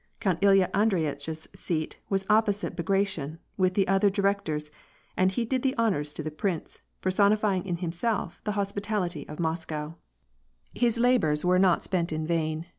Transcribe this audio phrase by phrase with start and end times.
[0.19, 4.71] Count Ilya Andreyitch's seat was opposite Bagration, with the other di rectors,
[5.15, 9.89] and he did the honors to the prince, personifying in himself the hospitality of Moscow,
[9.89, 10.75] WAtt AND PMACti.
[10.77, 12.65] 19• His labors were not spent in vain.